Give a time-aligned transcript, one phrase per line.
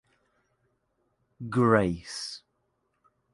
[1.47, 2.41] Grace.